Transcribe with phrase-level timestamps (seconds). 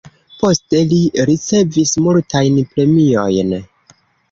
[0.43, 0.97] Poste li
[1.31, 3.57] ricevis multajn premiojn.